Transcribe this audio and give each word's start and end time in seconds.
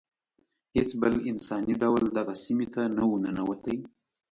هیڅ 0.75 0.89
بل 1.01 1.13
انساني 1.29 1.73
ډول 1.81 2.03
دغه 2.17 2.33
سیمې 2.43 2.67
ته 2.73 2.81
نه 2.95 3.03
و 3.09 3.11
ننوتی. 3.23 3.77